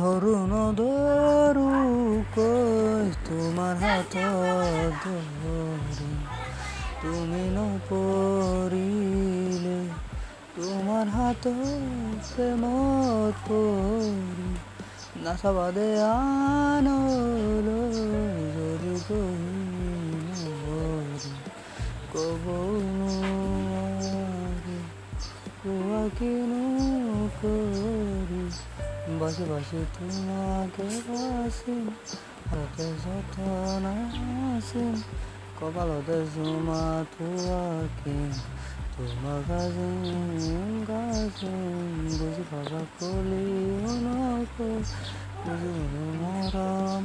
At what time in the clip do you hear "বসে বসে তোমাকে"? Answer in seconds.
29.18-30.86